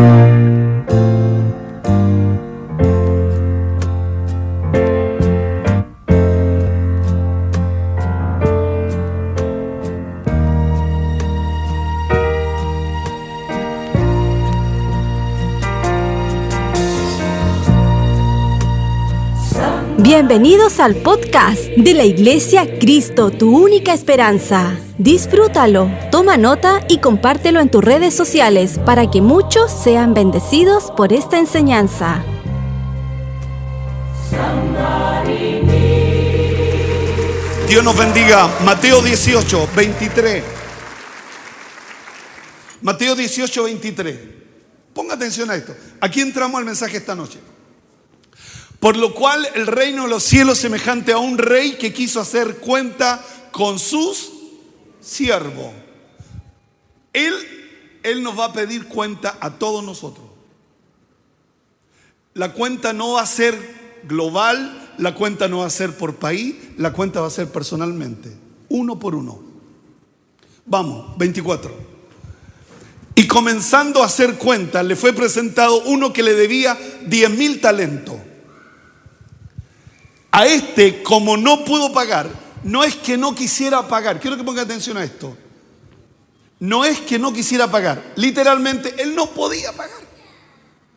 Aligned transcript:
Thank 0.00 0.24
you. 0.24 0.29
Bienvenidos 20.30 20.78
al 20.78 20.94
podcast 20.94 21.60
de 21.76 21.92
la 21.92 22.04
Iglesia 22.04 22.78
Cristo, 22.78 23.32
tu 23.32 23.50
única 23.58 23.92
esperanza. 23.92 24.78
Disfrútalo, 24.96 25.90
toma 26.12 26.36
nota 26.36 26.84
y 26.88 26.98
compártelo 26.98 27.58
en 27.58 27.68
tus 27.68 27.82
redes 27.82 28.14
sociales 28.14 28.78
para 28.86 29.10
que 29.10 29.22
muchos 29.22 29.72
sean 29.72 30.14
bendecidos 30.14 30.92
por 30.96 31.12
esta 31.12 31.36
enseñanza. 31.36 32.24
Dios 37.66 37.82
nos 37.82 37.98
bendiga. 37.98 38.48
Mateo 38.64 39.02
18, 39.02 39.68
23. 39.74 40.44
Mateo 42.82 43.16
18, 43.16 43.64
23. 43.64 44.18
Ponga 44.94 45.14
atención 45.14 45.50
a 45.50 45.56
esto. 45.56 45.74
Aquí 46.00 46.20
entramos 46.20 46.56
al 46.56 46.66
mensaje 46.66 46.98
esta 46.98 47.16
noche. 47.16 47.49
Por 48.80 48.96
lo 48.96 49.14
cual 49.14 49.46
el 49.54 49.66
reino 49.66 50.04
de 50.04 50.08
los 50.08 50.22
cielos 50.22 50.58
semejante 50.58 51.12
a 51.12 51.18
un 51.18 51.36
rey 51.36 51.72
que 51.72 51.92
quiso 51.92 52.18
hacer 52.18 52.56
cuenta 52.56 53.22
con 53.52 53.78
sus 53.78 54.32
siervos. 55.00 55.72
Él, 57.12 57.34
él 58.02 58.22
nos 58.22 58.38
va 58.38 58.46
a 58.46 58.52
pedir 58.54 58.88
cuenta 58.88 59.36
a 59.38 59.58
todos 59.58 59.84
nosotros. 59.84 60.26
La 62.32 62.54
cuenta 62.54 62.94
no 62.94 63.12
va 63.12 63.22
a 63.22 63.26
ser 63.26 64.00
global, 64.04 64.94
la 64.96 65.14
cuenta 65.14 65.46
no 65.46 65.58
va 65.58 65.66
a 65.66 65.70
ser 65.70 65.94
por 65.96 66.16
país, 66.16 66.54
la 66.78 66.92
cuenta 66.94 67.20
va 67.20 67.26
a 67.26 67.30
ser 67.30 67.52
personalmente, 67.52 68.34
uno 68.70 68.98
por 68.98 69.14
uno. 69.14 69.42
Vamos, 70.64 71.18
24. 71.18 71.70
Y 73.14 73.26
comenzando 73.26 74.02
a 74.02 74.06
hacer 74.06 74.38
cuenta, 74.38 74.82
le 74.82 74.96
fue 74.96 75.12
presentado 75.12 75.82
uno 75.82 76.14
que 76.14 76.22
le 76.22 76.32
debía 76.32 76.78
10 77.06 77.30
mil 77.30 77.60
talentos. 77.60 78.16
A 80.32 80.46
este, 80.46 81.02
como 81.02 81.36
no 81.36 81.64
pudo 81.64 81.92
pagar, 81.92 82.30
no 82.62 82.84
es 82.84 82.94
que 82.94 83.16
no 83.16 83.34
quisiera 83.34 83.86
pagar, 83.88 84.20
quiero 84.20 84.36
que 84.36 84.44
ponga 84.44 84.62
atención 84.62 84.96
a 84.96 85.04
esto. 85.04 85.36
No 86.60 86.84
es 86.84 87.00
que 87.00 87.18
no 87.18 87.32
quisiera 87.32 87.70
pagar, 87.70 88.12
literalmente 88.16 88.94
él 88.98 89.14
no 89.14 89.30
podía 89.30 89.72
pagar. 89.72 90.10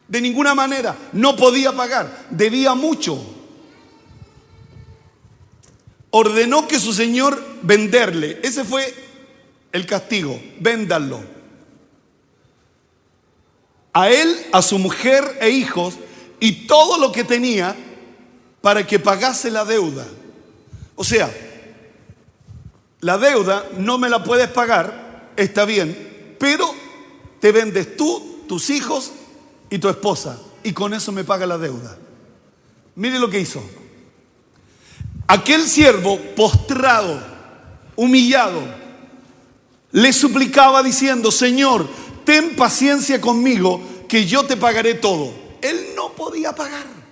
De 0.08 0.22
ninguna 0.22 0.54
manera, 0.54 0.95
no 1.14 1.36
podía 1.36 1.72
pagar, 1.72 2.26
debía 2.30 2.76
mucho. 2.76 3.20
Ordenó 6.11 6.67
que 6.67 6.80
su 6.80 6.94
señor 6.94 7.44
venderle, 7.64 8.39
ese 8.44 8.64
fue 8.64 8.94
el 9.72 9.88
castigo, 9.88 10.39
véndanlo. 10.59 11.23
A 13.94 14.09
él, 14.09 14.45
a 14.52 14.61
su 14.61 14.78
mujer 14.78 15.38
e 15.42 15.50
hijos 15.50 15.95
y 16.39 16.67
todo 16.67 17.00
lo 17.00 17.11
que 17.11 17.23
tenía 17.23 17.76
para 18.64 18.88
que 18.88 18.97
pagase 18.97 19.52
la 19.52 19.66
deuda. 19.66 20.06
O 20.95 21.03
sea, 21.03 21.30
la 23.02 23.17
deuda 23.17 23.67
no 23.78 23.97
me 23.97 24.08
la 24.09 24.23
puedes 24.23 24.47
pagar, 24.47 25.33
está 25.36 25.66
bien, 25.66 26.38
pero 26.39 26.73
te 27.42 27.52
vendes 27.52 27.97
tú, 27.97 28.45
tus 28.47 28.70
hijos 28.70 29.11
y 29.70 29.80
tu 29.80 29.89
esposa, 29.89 30.39
y 30.64 30.72
con 30.72 30.94
eso 30.94 31.11
me 31.11 31.25
paga 31.25 31.45
la 31.45 31.58
deuda. 31.58 31.97
Mire 32.95 33.20
lo 33.20 33.30
que 33.30 33.42
hizo. 33.42 33.61
Aquel 35.27 35.67
siervo 35.67 36.17
postrado, 36.33 37.21
humillado, 37.98 38.61
le 39.92 40.14
suplicaba 40.14 40.82
diciendo, 40.82 41.33
Señor, 41.33 41.86
ten 42.23 42.55
paciencia 42.55 43.20
conmigo, 43.20 43.82
que 44.08 44.26
yo 44.26 44.45
te 44.45 44.55
pagaré 44.55 44.93
todo. 44.93 45.33
Él 45.61 45.88
no 45.98 46.14
podía 46.14 46.55
pagar. 46.55 47.02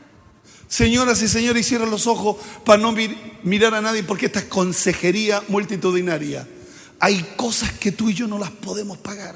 Señoras 0.68 1.22
y 1.22 1.28
señores, 1.28 1.68
cierren 1.68 1.91
los 1.91 2.07
ojos 2.07 2.38
para 2.63 2.81
no 2.81 2.96
mirar 3.44 3.74
a 3.74 3.81
nadie 3.81 4.03
porque 4.03 4.28
esta 4.28 4.40
es 4.40 4.46
consejería 4.46 5.44
multitudinaria. 5.50 6.47
Hay 7.00 7.34
cosas 7.35 7.72
que 7.74 7.91
tú 7.91 8.09
y 8.09 8.13
yo 8.13 8.28
no 8.28 8.38
las 8.38 8.52
podemos 8.52 8.97
pagar. 8.97 9.35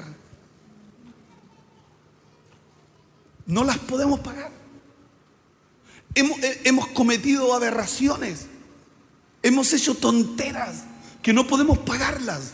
No 3.44 3.64
las 3.64 3.78
podemos 3.78 4.20
pagar. 4.20 4.50
Hemos, 6.14 6.38
eh, 6.38 6.62
hemos 6.64 6.86
cometido 6.88 7.52
aberraciones. 7.54 8.46
Hemos 9.42 9.72
hecho 9.74 9.94
tonteras 9.94 10.84
que 11.22 11.32
no 11.32 11.46
podemos 11.46 11.76
pagarlas. 11.78 12.52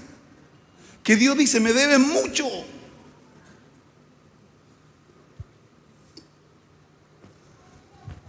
Que 1.04 1.16
Dios 1.16 1.38
dice, 1.38 1.60
me 1.60 1.72
debes 1.72 2.00
mucho. 2.00 2.48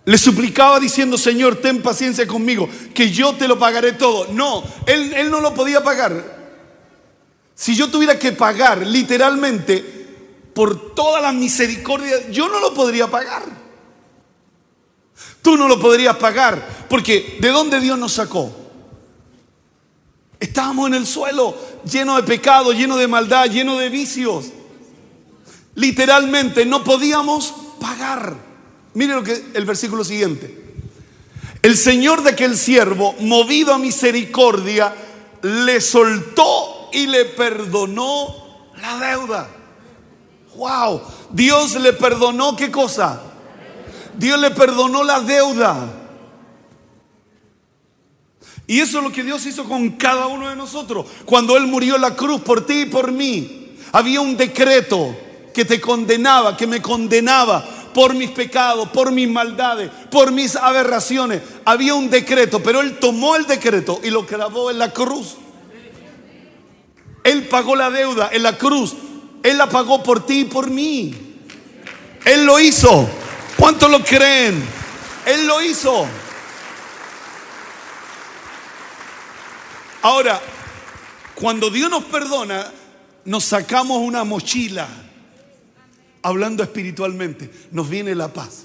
Le 0.06 0.18
suplicaba 0.18 0.80
diciendo, 0.80 1.18
Señor, 1.18 1.58
ten 1.58 1.82
paciencia 1.82 2.28
conmigo, 2.28 2.70
que 2.94 3.10
yo 3.10 3.36
te 3.36 3.48
lo 3.48 3.58
pagaré 3.58 3.94
todo. 3.94 4.28
No, 4.34 4.64
él, 4.86 5.14
él 5.14 5.32
no 5.32 5.40
lo 5.40 5.54
podía 5.54 5.84
pagar. 5.84 6.44
Si 7.56 7.76
yo 7.76 7.90
tuviera 7.90 8.20
que 8.20 8.32
pagar 8.34 8.86
literalmente 8.86 9.82
por 10.54 10.94
toda 10.94 11.22
la 11.22 11.32
misericordia, 11.32 12.30
yo 12.30 12.50
no 12.50 12.60
lo 12.60 12.74
podría 12.74 13.10
pagar. 13.10 13.44
Tú 15.42 15.58
no 15.58 15.68
lo 15.68 15.80
podrías 15.80 16.16
pagar, 16.18 16.86
porque 16.90 17.38
¿de 17.40 17.50
dónde 17.50 17.80
Dios 17.80 17.98
nos 17.98 18.14
sacó? 18.14 18.52
Estábamos 20.40 20.88
en 20.88 20.96
el 20.96 21.08
suelo, 21.08 21.56
lleno 21.86 22.18
de 22.18 22.24
pecado, 22.24 22.74
lleno 22.74 22.98
de 22.98 23.08
maldad, 23.08 23.50
lleno 23.50 23.78
de 23.78 23.90
vicios. 23.90 24.48
Literalmente 25.76 26.66
no 26.66 26.84
podíamos 26.84 27.54
pagar. 27.80 28.53
Mire 28.94 29.14
lo 29.14 29.24
que 29.24 29.44
el 29.54 29.66
versículo 29.66 30.04
siguiente. 30.04 30.64
El 31.62 31.78
Señor 31.78 32.24
de 32.24 32.32
aquel 32.32 32.58
siervo, 32.58 33.16
movido 33.20 33.74
a 33.74 33.78
misericordia, 33.78 34.94
le 35.42 35.80
soltó 35.82 36.90
y 36.92 37.08
le 37.08 37.26
perdonó 37.26 38.72
la 38.82 38.98
deuda. 39.00 39.50
Wow, 40.56 41.02
Dios 41.32 41.76
le 41.76 41.94
perdonó 41.94 42.56
qué 42.56 42.70
cosa? 42.70 43.22
Dios 44.18 44.40
le 44.40 44.52
perdonó 44.52 45.04
la 45.04 45.22
deuda. 45.22 46.02
Y 48.68 48.80
eso 48.80 49.00
es 49.00 49.04
lo 49.04 49.12
que 49.12 49.24
Dios 49.24 49.46
hizo 49.46 49.66
con 49.66 49.92
cada 49.92 50.28
uno 50.28 50.50
de 50.50 50.56
nosotros. 50.56 51.06
Cuando 51.26 51.58
Él 51.58 51.68
murió 51.68 51.96
en 51.96 52.02
la 52.02 52.16
cruz 52.16 52.42
por 52.42 52.66
ti 52.66 52.82
y 52.82 52.86
por 52.86 53.12
mí, 53.12 53.76
había 53.92 54.22
un 54.22 54.38
decreto 54.38 55.16
que 55.54 55.66
te 55.66 55.80
condenaba, 55.82 56.56
que 56.58 56.68
me 56.68 56.82
condenaba 56.82 57.66
por 57.94 58.14
mis 58.14 58.32
pecados, 58.32 58.90
por 58.90 59.12
mis 59.12 59.30
maldades, 59.30 59.90
por 60.10 60.32
mis 60.32 60.56
aberraciones. 60.56 61.42
Había 61.66 61.94
un 61.94 62.10
decreto, 62.10 62.62
pero 62.62 62.82
Él 62.82 62.98
tomó 63.00 63.36
el 63.36 63.46
decreto 63.46 64.02
y 64.04 64.10
lo 64.10 64.24
grabó 64.24 64.72
en 64.72 64.80
la 64.80 64.92
cruz. 64.92 65.38
Él 67.24 67.48
pagó 67.48 67.76
la 67.76 67.90
deuda 67.90 68.30
en 68.32 68.44
la 68.44 68.58
cruz. 68.58 68.96
Él 69.44 69.58
la 69.58 69.70
pagó 69.70 70.04
por 70.04 70.26
ti 70.26 70.42
y 70.42 70.46
por 70.46 70.70
mí. 70.70 71.14
Él 72.26 72.46
lo 72.46 72.60
hizo. 72.60 73.08
¿Cuántos 73.58 73.90
lo 73.90 74.04
creen? 74.04 74.64
Él 75.26 75.48
lo 75.48 75.62
hizo. 75.62 76.06
Ahora, 80.02 80.42
cuando 81.36 81.70
Dios 81.70 81.90
nos 81.90 82.04
perdona, 82.04 82.70
nos 83.26 83.46
sacamos 83.46 84.00
una 84.00 84.24
mochila 84.24 85.03
hablando 86.24 86.64
espiritualmente, 86.64 87.52
nos 87.72 87.88
viene 87.90 88.16
la 88.16 88.34
paz. 88.34 88.64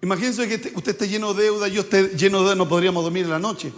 Imagínense 0.00 0.48
que 0.48 0.54
este, 0.54 0.72
usted 0.74 0.92
esté 0.92 1.08
lleno 1.08 1.34
de 1.34 1.44
deuda, 1.44 1.68
yo 1.68 1.82
esté 1.82 2.08
lleno 2.16 2.38
de 2.38 2.44
deuda, 2.44 2.54
no 2.54 2.68
podríamos 2.68 3.04
dormir 3.04 3.24
en 3.24 3.30
la 3.30 3.38
noche. 3.38 3.72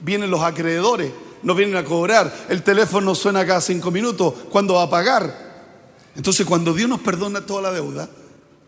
Vienen 0.00 0.30
los 0.30 0.42
acreedores, 0.42 1.12
nos 1.42 1.56
vienen 1.56 1.76
a 1.76 1.84
cobrar, 1.84 2.46
el 2.48 2.62
teléfono 2.62 3.14
suena 3.14 3.46
cada 3.46 3.60
cinco 3.60 3.90
minutos, 3.90 4.34
¿cuándo 4.50 4.74
va 4.74 4.82
a 4.82 4.90
pagar? 4.90 5.52
Entonces 6.16 6.44
cuando 6.44 6.74
Dios 6.74 6.88
nos 6.88 7.00
perdona 7.00 7.46
toda 7.46 7.62
la 7.62 7.72
deuda, 7.72 8.08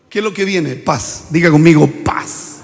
¿qué 0.09 0.19
es 0.19 0.23
lo 0.23 0.33
que 0.33 0.45
viene? 0.45 0.75
Paz. 0.75 1.25
Diga 1.29 1.51
conmigo, 1.51 1.89
paz. 2.03 2.57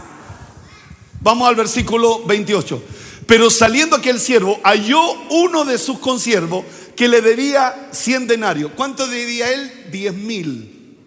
Vamos 1.21 1.47
al 1.47 1.55
versículo 1.55 2.23
28. 2.25 2.81
Pero 3.27 3.49
saliendo 3.49 3.95
aquel 3.95 4.19
siervo, 4.19 4.59
halló 4.63 4.99
uno 5.29 5.63
de 5.65 5.77
sus 5.77 5.99
consiervos 5.99 6.65
que 6.95 7.07
le 7.07 7.21
debía 7.21 7.89
100 7.91 8.27
denarios. 8.27 8.71
¿Cuánto 8.75 9.07
debía 9.07 9.51
él? 9.51 9.88
10 9.91 10.13
mil. 10.13 10.97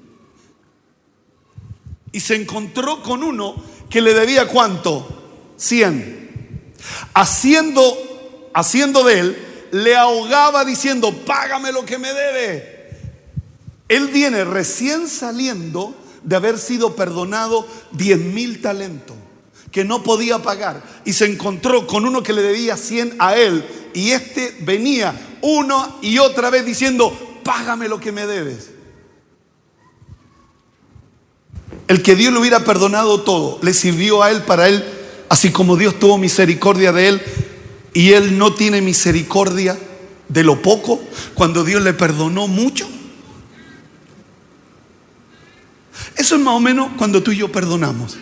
Y 2.12 2.20
se 2.20 2.36
encontró 2.36 3.02
con 3.02 3.22
uno 3.22 3.56
que 3.90 4.00
le 4.00 4.14
debía 4.14 4.46
cuánto? 4.48 5.52
100. 5.56 6.74
Haciendo, 7.14 8.50
haciendo 8.54 9.04
de 9.04 9.18
él, 9.20 9.38
le 9.72 9.96
ahogaba 9.96 10.64
diciendo, 10.64 11.12
págame 11.24 11.72
lo 11.72 11.84
que 11.84 11.98
me 11.98 12.12
debe. 12.12 12.90
Él 13.88 14.08
viene 14.08 14.44
recién 14.44 15.08
saliendo 15.08 15.94
de 16.22 16.36
haber 16.36 16.58
sido 16.58 16.96
perdonado 16.96 17.66
10 17.92 18.18
mil 18.18 18.60
talentos 18.62 19.16
que 19.74 19.84
no 19.84 20.04
podía 20.04 20.38
pagar 20.38 20.84
y 21.04 21.14
se 21.14 21.26
encontró 21.26 21.84
con 21.88 22.06
uno 22.06 22.22
que 22.22 22.32
le 22.32 22.42
debía 22.42 22.76
100 22.76 23.16
a 23.18 23.34
él 23.34 23.64
y 23.92 24.12
este 24.12 24.56
venía 24.60 25.36
una 25.40 25.96
y 26.00 26.18
otra 26.18 26.48
vez 26.48 26.64
diciendo, 26.64 27.40
págame 27.42 27.88
lo 27.88 27.98
que 27.98 28.12
me 28.12 28.24
debes. 28.24 28.70
El 31.88 32.02
que 32.02 32.14
Dios 32.14 32.32
le 32.32 32.38
hubiera 32.38 32.60
perdonado 32.60 33.22
todo, 33.22 33.58
le 33.62 33.74
sirvió 33.74 34.22
a 34.22 34.30
él 34.30 34.44
para 34.44 34.68
él, 34.68 34.84
así 35.28 35.50
como 35.50 35.76
Dios 35.76 35.98
tuvo 35.98 36.18
misericordia 36.18 36.92
de 36.92 37.08
él 37.08 37.22
y 37.92 38.12
él 38.12 38.38
no 38.38 38.54
tiene 38.54 38.80
misericordia 38.80 39.76
de 40.28 40.44
lo 40.44 40.62
poco 40.62 41.02
cuando 41.34 41.64
Dios 41.64 41.82
le 41.82 41.94
perdonó 41.94 42.46
mucho. 42.46 42.86
Eso 46.14 46.36
es 46.36 46.40
más 46.40 46.54
o 46.54 46.60
menos 46.60 46.90
cuando 46.96 47.24
tú 47.24 47.32
y 47.32 47.38
yo 47.38 47.50
perdonamos. 47.50 48.18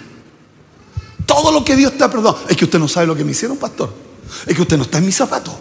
Todo 1.26 1.52
lo 1.52 1.64
que 1.64 1.76
Dios 1.76 1.96
te 1.96 2.04
ha 2.04 2.10
perdonado. 2.10 2.44
Es 2.48 2.56
que 2.56 2.64
usted 2.64 2.78
no 2.78 2.88
sabe 2.88 3.06
lo 3.06 3.16
que 3.16 3.24
me 3.24 3.32
hicieron, 3.32 3.56
pastor. 3.56 3.92
Es 4.46 4.54
que 4.54 4.62
usted 4.62 4.76
no 4.76 4.84
está 4.84 4.98
en 4.98 5.06
mi 5.06 5.12
zapato. 5.12 5.58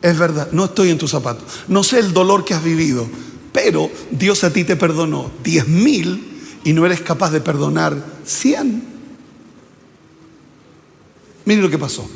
Es 0.00 0.18
verdad, 0.18 0.48
no 0.52 0.64
estoy 0.64 0.90
en 0.90 0.98
tu 0.98 1.06
zapato. 1.06 1.44
No 1.68 1.84
sé 1.84 2.00
el 2.00 2.12
dolor 2.12 2.44
que 2.44 2.54
has 2.54 2.62
vivido, 2.62 3.06
pero 3.52 3.90
Dios 4.10 4.42
a 4.44 4.52
ti 4.52 4.64
te 4.64 4.76
perdonó 4.76 5.30
diez 5.42 5.68
mil 5.68 6.58
y 6.64 6.72
no 6.72 6.84
eres 6.84 7.00
capaz 7.00 7.30
de 7.30 7.40
perdonar 7.40 7.96
cien. 8.24 8.84
Mire 11.44 11.62
lo 11.62 11.70
que 11.70 11.78
pasó. 11.78 12.08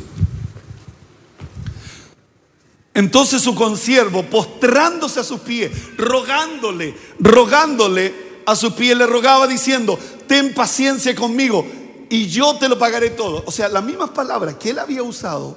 Entonces 2.95 3.43
su 3.43 3.55
consiervo, 3.55 4.25
postrándose 4.25 5.21
a 5.21 5.25
sus 5.25 5.41
pies, 5.41 5.71
rogándole, 5.99 6.97
rogándole 7.21 8.15
a 8.47 8.57
sus 8.57 8.73
pies, 8.73 8.97
le 8.97 9.07
rogaba 9.07 9.47
diciendo, 9.47 9.99
ten 10.27 10.55
paciencia 10.55 11.15
conmigo 11.15 11.67
y 12.09 12.29
yo 12.29 12.57
te 12.57 12.69
lo 12.69 12.79
pagaré 12.79 13.11
todo. 13.11 13.43
O 13.47 13.51
sea, 13.51 13.69
las 13.69 13.85
mismas 13.85 14.11
palabras 14.11 14.57
que 14.57 14.71
él 14.71 14.79
había 14.79 15.03
usado 15.03 15.57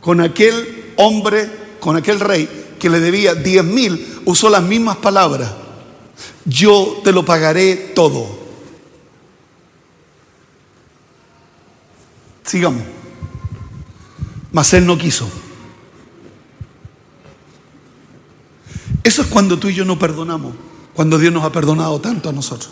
con 0.00 0.20
aquel 0.20 0.92
hombre, 0.96 1.50
con 1.80 1.96
aquel 1.96 2.20
rey 2.20 2.76
que 2.78 2.90
le 2.90 3.00
debía 3.00 3.34
diez 3.34 3.64
mil, 3.64 4.20
usó 4.24 4.50
las 4.50 4.62
mismas 4.62 4.96
palabras. 4.96 5.50
Yo 6.44 7.00
te 7.04 7.12
lo 7.12 7.24
pagaré 7.24 7.76
todo. 7.94 8.26
Sigamos. 12.44 12.82
Mas 14.50 14.72
él 14.74 14.84
no 14.84 14.98
quiso. 14.98 15.28
Eso 19.04 19.22
es 19.22 19.28
cuando 19.28 19.58
tú 19.58 19.68
y 19.68 19.74
yo 19.74 19.84
no 19.84 19.98
perdonamos, 19.98 20.54
cuando 20.94 21.18
Dios 21.18 21.32
nos 21.32 21.44
ha 21.44 21.52
perdonado 21.52 22.00
tanto 22.00 22.28
a 22.28 22.32
nosotros. 22.32 22.70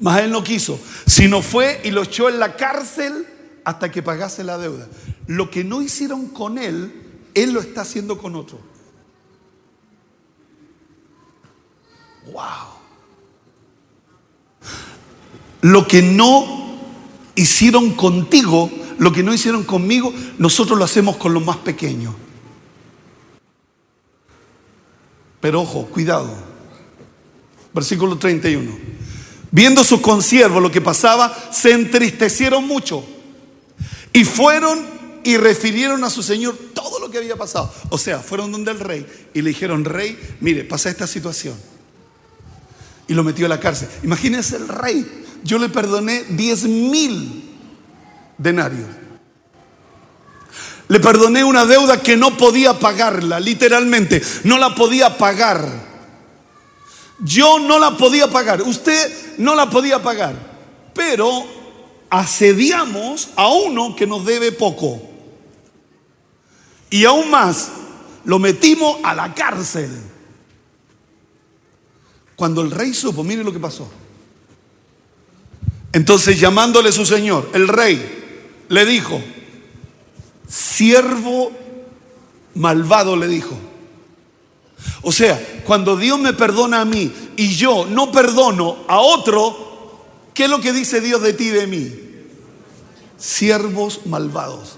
Mas 0.00 0.20
él 0.20 0.30
no 0.30 0.44
quiso, 0.44 0.78
sino 1.06 1.40
fue 1.42 1.80
y 1.84 1.90
lo 1.90 2.02
echó 2.02 2.28
en 2.28 2.38
la 2.38 2.56
cárcel 2.56 3.26
hasta 3.64 3.90
que 3.90 4.02
pagase 4.02 4.44
la 4.44 4.58
deuda. 4.58 4.86
Lo 5.26 5.50
que 5.50 5.64
no 5.64 5.82
hicieron 5.82 6.28
con 6.28 6.58
él, 6.58 6.92
él 7.34 7.52
lo 7.52 7.60
está 7.60 7.80
haciendo 7.82 8.18
con 8.18 8.36
otro. 8.36 8.58
Wow. 12.32 12.76
Lo 15.62 15.86
que 15.86 16.02
no 16.02 16.78
hicieron 17.34 17.94
contigo, 17.94 18.70
lo 18.98 19.12
que 19.12 19.22
no 19.22 19.32
hicieron 19.32 19.64
conmigo, 19.64 20.12
nosotros 20.38 20.78
lo 20.78 20.84
hacemos 20.84 21.16
con 21.16 21.32
los 21.32 21.44
más 21.44 21.56
pequeños. 21.58 22.14
Pero 25.40 25.62
ojo, 25.62 25.86
cuidado. 25.86 26.34
Versículo 27.72 28.16
31. 28.16 28.72
Viendo 29.56 29.84
sus 29.84 30.02
consiervos 30.02 30.62
lo 30.62 30.70
que 30.70 30.82
pasaba, 30.82 31.34
se 31.50 31.72
entristecieron 31.72 32.66
mucho 32.66 33.02
y 34.12 34.22
fueron 34.22 34.84
y 35.24 35.38
refirieron 35.38 36.04
a 36.04 36.10
su 36.10 36.22
señor 36.22 36.58
todo 36.74 37.00
lo 37.00 37.10
que 37.10 37.16
había 37.16 37.36
pasado. 37.36 37.72
O 37.88 37.96
sea, 37.96 38.18
fueron 38.18 38.52
donde 38.52 38.72
el 38.72 38.80
rey 38.80 39.06
y 39.32 39.40
le 39.40 39.48
dijeron, 39.48 39.86
rey, 39.86 40.18
mire, 40.40 40.62
pasa 40.64 40.90
esta 40.90 41.06
situación. 41.06 41.54
Y 43.08 43.14
lo 43.14 43.24
metió 43.24 43.46
a 43.46 43.48
la 43.48 43.58
cárcel. 43.58 43.88
Imagínense 44.02 44.56
el 44.56 44.68
rey. 44.68 45.24
Yo 45.42 45.58
le 45.58 45.70
perdoné 45.70 46.24
10 46.24 46.64
mil 46.64 47.56
denarios. 48.36 48.90
Le 50.88 51.00
perdoné 51.00 51.44
una 51.44 51.64
deuda 51.64 52.02
que 52.02 52.18
no 52.18 52.36
podía 52.36 52.78
pagarla, 52.78 53.40
literalmente, 53.40 54.22
no 54.44 54.58
la 54.58 54.74
podía 54.74 55.16
pagar. 55.16 55.95
Yo 57.20 57.58
no 57.58 57.78
la 57.78 57.96
podía 57.96 58.30
pagar, 58.30 58.62
usted 58.62 59.36
no 59.38 59.54
la 59.54 59.70
podía 59.70 60.02
pagar, 60.02 60.34
pero 60.94 61.46
asediamos 62.10 63.30
a 63.36 63.48
uno 63.48 63.96
que 63.96 64.06
nos 64.06 64.24
debe 64.24 64.52
poco. 64.52 65.00
Y 66.90 67.04
aún 67.04 67.30
más, 67.30 67.70
lo 68.24 68.38
metimos 68.38 68.98
a 69.02 69.14
la 69.14 69.34
cárcel. 69.34 69.90
Cuando 72.36 72.60
el 72.60 72.70
rey 72.70 72.92
supo, 72.92 73.24
mire 73.24 73.42
lo 73.42 73.52
que 73.52 73.58
pasó. 73.58 73.88
Entonces 75.92 76.38
llamándole 76.38 76.92
su 76.92 77.06
señor, 77.06 77.48
el 77.54 77.68
rey, 77.68 78.64
le 78.68 78.84
dijo, 78.84 79.18
siervo 80.46 81.50
malvado 82.54 83.16
le 83.16 83.28
dijo. 83.28 83.56
O 85.02 85.12
sea, 85.12 85.62
cuando 85.64 85.96
Dios 85.96 86.18
me 86.18 86.32
perdona 86.32 86.80
a 86.80 86.84
mí 86.84 87.12
y 87.36 87.54
yo 87.54 87.86
no 87.86 88.10
perdono 88.10 88.78
a 88.88 88.98
otro, 88.98 90.04
¿qué 90.34 90.44
es 90.44 90.50
lo 90.50 90.60
que 90.60 90.72
dice 90.72 91.00
Dios 91.00 91.22
de 91.22 91.32
ti 91.32 91.44
y 91.44 91.50
de 91.50 91.66
mí? 91.66 91.94
Siervos 93.16 94.00
malvados. 94.06 94.76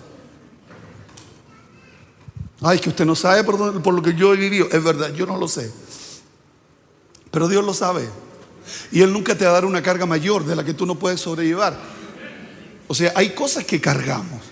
Ay, 2.60 2.78
que 2.78 2.88
usted 2.88 3.04
no 3.04 3.14
sabe 3.14 3.44
por, 3.44 3.82
por 3.82 3.94
lo 3.94 4.02
que 4.02 4.14
yo 4.14 4.34
he 4.34 4.36
vivido. 4.36 4.68
Es 4.70 4.82
verdad, 4.82 5.12
yo 5.14 5.26
no 5.26 5.36
lo 5.36 5.48
sé. 5.48 5.72
Pero 7.30 7.48
Dios 7.48 7.64
lo 7.64 7.72
sabe. 7.72 8.08
Y 8.92 9.00
Él 9.02 9.12
nunca 9.12 9.36
te 9.36 9.44
va 9.44 9.52
a 9.52 9.54
dar 9.54 9.64
una 9.64 9.82
carga 9.82 10.06
mayor 10.06 10.44
de 10.44 10.56
la 10.56 10.64
que 10.64 10.74
tú 10.74 10.84
no 10.84 10.96
puedes 10.96 11.20
sobrellevar. 11.20 11.78
O 12.86 12.94
sea, 12.94 13.12
hay 13.14 13.30
cosas 13.30 13.64
que 13.64 13.80
cargamos. 13.80 14.42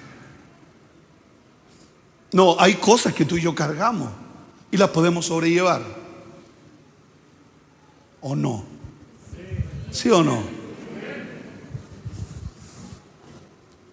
No, 2.32 2.56
hay 2.59 2.75
cosas 2.75 3.12
que 3.12 3.25
tú 3.25 3.37
y 3.37 3.43
yo 3.43 3.55
cargamos 3.55 4.11
y 4.70 4.76
las 4.76 4.90
podemos 4.90 5.26
sobrellevar. 5.26 5.82
¿O 8.20 8.35
no? 8.35 8.64
¿Sí 9.90 10.11
o 10.11 10.23
no? 10.23 10.42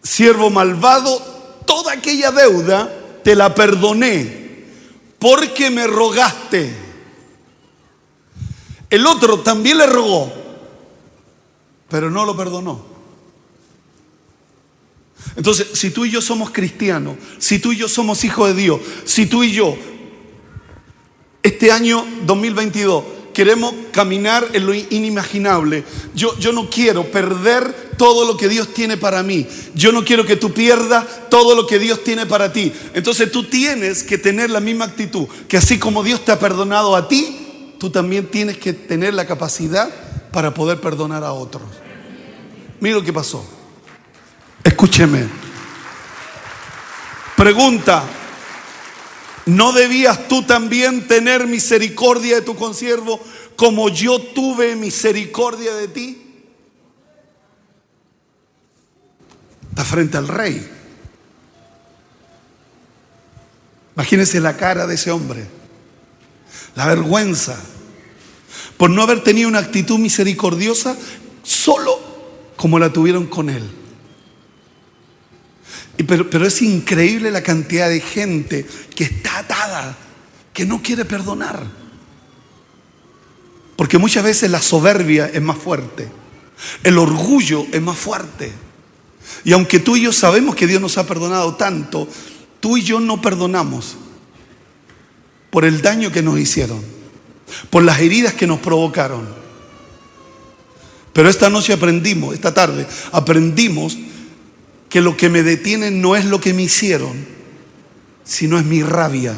Siervo 0.02 0.50
malvado, 0.50 1.18
toda 1.66 1.94
aquella 1.94 2.32
deuda 2.32 3.22
te 3.24 3.36
la 3.36 3.56
perdoné 3.56 4.44
porque 5.20 5.70
me 5.70 5.88
rogaste. 5.88 6.76
El 8.90 9.08
otro 9.08 9.40
también 9.40 9.78
le 9.78 9.88
rogó, 9.88 10.32
pero 11.90 12.12
no 12.12 12.26
lo 12.26 12.36
perdonó. 12.36 12.94
Entonces, 15.36 15.68
si 15.74 15.90
tú 15.90 16.06
y 16.06 16.12
yo 16.12 16.22
somos 16.22 16.52
cristianos, 16.52 17.16
si 17.40 17.60
tú 17.60 17.72
y 17.72 17.78
yo 17.78 17.88
somos 17.88 18.24
hijos 18.24 18.50
de 18.50 18.62
Dios, 18.62 18.82
si 19.06 19.26
tú 19.26 19.44
y 19.44 19.52
yo, 19.52 19.78
este 21.44 21.72
año 21.72 22.06
2022, 22.26 23.04
queremos 23.34 23.74
caminar 23.92 24.48
en 24.54 24.66
lo 24.66 24.74
inimaginable, 24.74 25.84
yo, 26.16 26.38
yo 26.40 26.54
no 26.54 26.70
quiero 26.70 27.12
perder 27.12 27.92
todo 27.98 28.26
lo 28.26 28.38
que 28.38 28.48
Dios 28.48 28.74
tiene 28.74 28.98
para 28.98 29.24
mí. 29.24 29.48
Yo 29.76 29.92
no 29.92 30.04
quiero 30.06 30.26
que 30.26 30.36
tú 30.36 30.54
pierdas 30.54 31.06
todo 31.30 31.56
lo 31.56 31.68
que 31.68 31.80
Dios 31.80 32.04
tiene 32.04 32.26
para 32.26 32.52
ti. 32.54 32.72
Entonces 32.94 33.32
tú 33.32 33.44
tienes 33.44 34.04
que 34.04 34.18
tener 34.18 34.50
la 34.50 34.60
misma 34.60 34.86
actitud, 34.86 35.28
que 35.48 35.58
así 35.58 35.78
como 35.78 36.04
Dios 36.04 36.24
te 36.24 36.32
ha 36.32 36.40
perdonado 36.40 36.96
a 36.96 37.08
ti, 37.08 37.76
tú 37.80 37.90
también 37.90 38.28
tienes 38.28 38.58
que 38.58 38.74
tener 38.74 39.14
la 39.14 39.26
capacidad 39.26 39.90
para 40.32 40.54
poder 40.54 40.80
perdonar 40.80 41.24
a 41.24 41.34
otros. 41.34 41.64
Mira 42.80 42.96
lo 42.96 43.04
que 43.04 43.14
pasó. 43.14 43.46
Escúcheme. 44.64 45.28
Pregunta, 47.36 48.04
¿no 49.46 49.74
debías 49.74 50.28
tú 50.28 50.44
también 50.44 51.08
tener 51.08 51.48
misericordia 51.48 52.36
de 52.36 52.42
tu 52.42 52.56
consiervo 52.56 53.20
como 53.56 53.90
yo 53.90 54.20
tuve 54.20 54.76
misericordia 54.76 55.74
de 55.76 55.88
ti? 55.88 56.20
Está 59.70 59.84
frente 59.84 60.18
al 60.18 60.28
rey. 60.28 60.70
Imagínense 63.96 64.40
la 64.40 64.58
cara 64.58 64.88
de 64.88 64.96
ese 64.96 65.12
hombre, 65.12 65.46
la 66.76 66.88
vergüenza 66.88 67.60
por 68.78 68.90
no 68.90 69.04
haber 69.04 69.24
tenido 69.24 69.50
una 69.50 69.60
actitud 69.60 70.00
misericordiosa 70.00 70.98
solo 71.44 72.00
como 72.56 72.80
la 72.80 72.92
tuvieron 72.92 73.28
con 73.28 73.50
él. 73.50 73.83
Pero, 76.08 76.30
pero 76.30 76.48
es 76.48 76.62
increíble 76.62 77.30
la 77.30 77.44
cantidad 77.44 77.90
de 77.90 78.02
gente 78.02 78.66
que 78.96 79.04
está 79.04 79.40
atada, 79.40 79.98
que 80.52 80.66
no 80.66 80.82
quiere 80.82 81.06
perdonar. 81.06 81.64
Porque 83.76 83.98
muchas 83.98 84.24
veces 84.24 84.50
la 84.50 84.62
soberbia 84.62 85.30
es 85.32 85.42
más 85.42 85.58
fuerte, 85.58 86.10
el 86.84 86.98
orgullo 86.98 87.66
es 87.72 87.82
más 87.82 87.98
fuerte. 87.98 88.52
Y 89.44 89.54
aunque 89.54 89.80
tú 89.80 89.96
y 89.96 90.02
yo 90.02 90.12
sabemos 90.14 90.56
que 90.56 90.68
Dios 90.68 90.82
nos 90.82 90.98
ha 90.98 91.08
perdonado 91.08 91.56
tanto, 91.56 92.08
tú 92.60 92.78
y 92.78 92.84
yo 92.84 93.00
no 93.00 93.22
perdonamos 93.22 93.98
por 95.50 95.66
el 95.66 95.82
daño 95.82 96.12
que 96.12 96.24
nos 96.24 96.40
hicieron, 96.40 96.82
por 97.70 97.84
las 97.84 98.00
heridas 98.00 98.34
que 98.34 98.48
nos 98.48 98.60
provocaron. 98.60 99.28
Pero 101.14 101.30
esta 101.30 101.50
noche 101.50 101.74
aprendimos, 101.74 102.34
esta 102.34 102.54
tarde, 102.54 102.88
aprendimos 103.12 103.98
que 104.94 105.02
lo 105.02 105.18
que 105.18 105.28
me 105.28 105.42
detiene 105.42 105.90
no 105.90 106.16
es 106.16 106.24
lo 106.24 106.40
que 106.40 106.54
me 106.54 106.62
hicieron, 106.62 107.26
sino 108.24 108.60
es 108.60 108.64
mi 108.64 108.84
rabia, 108.84 109.36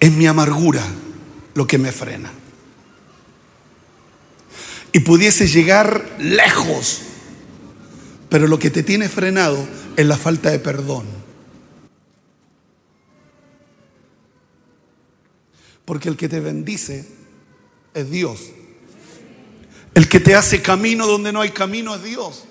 es 0.00 0.10
mi 0.12 0.26
amargura 0.26 0.82
lo 1.52 1.66
que 1.66 1.76
me 1.76 1.92
frena. 1.92 2.32
Y 4.92 5.00
pudiese 5.00 5.46
llegar 5.46 6.16
lejos, 6.18 7.02
pero 8.30 8.46
lo 8.46 8.58
que 8.58 8.70
te 8.70 8.82
tiene 8.82 9.10
frenado 9.10 9.68
es 9.94 10.06
la 10.06 10.16
falta 10.16 10.50
de 10.50 10.58
perdón. 10.58 11.04
Porque 15.84 16.08
el 16.08 16.16
que 16.16 16.30
te 16.30 16.40
bendice 16.40 17.06
es 17.92 18.10
Dios. 18.10 18.40
El 19.92 20.08
que 20.08 20.18
te 20.18 20.34
hace 20.34 20.62
camino 20.62 21.06
donde 21.06 21.30
no 21.30 21.42
hay 21.42 21.50
camino 21.50 21.94
es 21.94 22.02
Dios. 22.02 22.45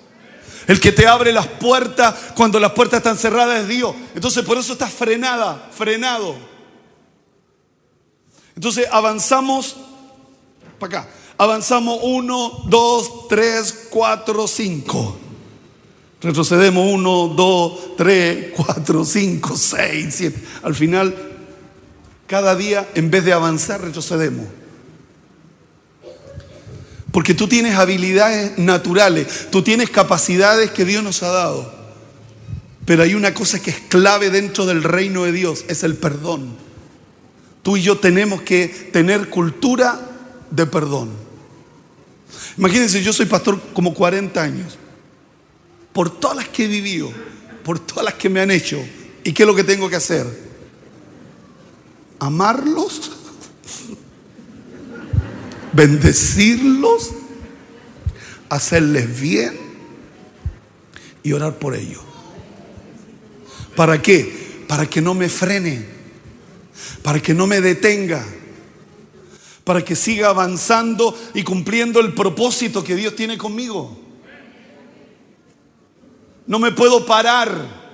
El 0.66 0.80
que 0.80 0.92
te 0.92 1.06
abre 1.06 1.32
las 1.32 1.46
puertas 1.46 2.14
cuando 2.34 2.58
las 2.58 2.72
puertas 2.72 2.98
están 2.98 3.16
cerradas 3.16 3.62
es 3.62 3.68
Dios. 3.68 3.94
Entonces 4.14 4.44
por 4.44 4.58
eso 4.58 4.72
estás 4.72 4.92
frenada, 4.92 5.70
frenado. 5.72 6.36
Entonces 8.54 8.86
avanzamos 8.90 9.76
para 10.78 11.00
acá. 11.00 11.10
Avanzamos 11.38 11.98
uno, 12.02 12.64
dos, 12.66 13.28
tres, 13.28 13.88
cuatro, 13.90 14.46
cinco. 14.46 15.16
Retrocedemos 16.20 16.84
uno, 16.90 17.28
dos, 17.28 17.96
tres, 17.96 18.52
cuatro, 18.56 19.04
cinco, 19.04 19.56
seis, 19.56 20.14
siete. 20.16 20.42
Al 20.62 20.74
final 20.74 21.14
cada 22.26 22.56
día, 22.56 22.88
en 22.94 23.10
vez 23.10 23.24
de 23.24 23.32
avanzar, 23.32 23.80
retrocedemos. 23.80 24.46
Porque 27.16 27.32
tú 27.32 27.48
tienes 27.48 27.76
habilidades 27.76 28.58
naturales, 28.58 29.48
tú 29.50 29.62
tienes 29.62 29.88
capacidades 29.88 30.70
que 30.70 30.84
Dios 30.84 31.02
nos 31.02 31.22
ha 31.22 31.28
dado. 31.28 31.74
Pero 32.84 33.04
hay 33.04 33.14
una 33.14 33.32
cosa 33.32 33.58
que 33.58 33.70
es 33.70 33.80
clave 33.88 34.28
dentro 34.28 34.66
del 34.66 34.82
reino 34.82 35.24
de 35.24 35.32
Dios, 35.32 35.64
es 35.68 35.82
el 35.82 35.94
perdón. 35.96 36.54
Tú 37.62 37.78
y 37.78 37.80
yo 37.80 37.96
tenemos 37.96 38.42
que 38.42 38.68
tener 38.92 39.30
cultura 39.30 39.98
de 40.50 40.66
perdón. 40.66 41.08
Imagínense, 42.58 43.02
yo 43.02 43.14
soy 43.14 43.24
pastor 43.24 43.62
como 43.72 43.94
40 43.94 44.42
años. 44.42 44.76
Por 45.94 46.10
todas 46.20 46.36
las 46.36 46.48
que 46.50 46.66
he 46.66 46.68
vivido, 46.68 47.10
por 47.64 47.78
todas 47.78 48.04
las 48.04 48.14
que 48.16 48.28
me 48.28 48.42
han 48.42 48.50
hecho, 48.50 48.78
¿y 49.24 49.32
qué 49.32 49.44
es 49.44 49.46
lo 49.46 49.54
que 49.54 49.64
tengo 49.64 49.88
que 49.88 49.96
hacer? 49.96 50.26
amarlos, 52.18 53.12
bendecirlos, 55.76 57.12
hacerles 58.48 59.20
bien 59.20 59.56
y 61.22 61.32
orar 61.32 61.58
por 61.58 61.74
ellos. 61.74 62.02
¿Para 63.76 64.00
qué? 64.00 64.64
Para 64.66 64.86
que 64.86 65.02
no 65.02 65.14
me 65.14 65.28
frene, 65.28 65.86
para 67.02 67.20
que 67.20 67.34
no 67.34 67.46
me 67.46 67.60
detenga, 67.60 68.24
para 69.64 69.84
que 69.84 69.94
siga 69.94 70.30
avanzando 70.30 71.16
y 71.34 71.42
cumpliendo 71.42 72.00
el 72.00 72.14
propósito 72.14 72.82
que 72.82 72.96
Dios 72.96 73.14
tiene 73.14 73.36
conmigo. 73.36 73.96
No 76.46 76.58
me 76.58 76.72
puedo 76.72 77.04
parar. 77.04 77.84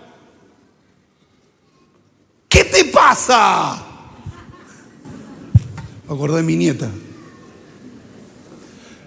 ¿Qué 2.49 2.65
te 2.65 2.85
pasa? 2.85 3.89
acordé 6.07 6.37
de 6.37 6.43
mi 6.43 6.57
nieta. 6.57 6.91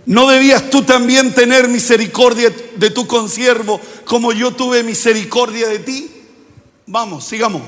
¿No 0.06 0.30
debías 0.30 0.70
tú 0.70 0.84
también 0.84 1.34
tener 1.34 1.68
misericordia 1.68 2.54
de 2.76 2.90
tu 2.92 3.08
consiervo 3.08 3.82
como 4.06 4.32
yo 4.34 4.52
tuve 4.52 4.84
misericordia 4.84 5.68
de 5.68 5.80
ti? 5.80 6.12
Vamos, 6.86 7.26
sigamos. 7.26 7.64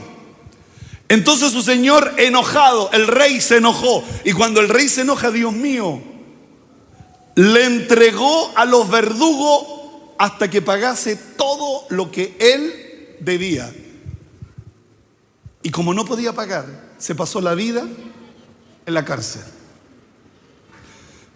Entonces 1.10 1.52
su 1.52 1.62
señor 1.62 2.14
enojado, 2.18 2.92
el 2.92 3.08
rey 3.08 3.42
se 3.42 3.58
enojó. 3.58 4.04
Y 4.24 4.34
cuando 4.34 4.60
el 4.60 4.70
rey 4.70 4.88
se 4.88 5.02
enoja, 5.02 5.32
Dios 5.32 5.54
mío, 5.54 6.02
le 7.36 7.66
entregó 7.66 8.52
a 8.56 8.66
los 8.66 8.90
verdugos 8.90 9.66
hasta 10.20 10.50
que 10.50 10.62
pagase 10.62 11.16
todo 11.16 11.86
lo 11.90 12.12
que 12.12 12.36
él 12.40 13.16
debía. 13.20 13.74
Y 15.64 15.72
como 15.72 15.94
no 15.94 16.06
podía 16.06 16.34
pagar, 16.34 16.66
se 16.98 17.16
pasó 17.16 17.42
la 17.42 17.56
vida 17.56 17.88
en 18.86 18.94
la 18.94 19.06
cárcel. 19.06 19.44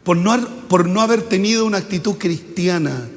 Por 0.03 0.17
no, 0.17 0.48
por 0.67 0.88
no 0.88 1.01
haber 1.01 1.24
tenido 1.24 1.65
una 1.65 1.77
actitud 1.77 2.17
cristiana. 2.17 3.10